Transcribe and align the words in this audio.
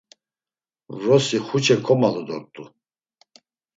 Vrosi 0.99 1.37
xuçe 1.47 1.75
komalu 1.85 2.23
dort̆u. 2.27 2.63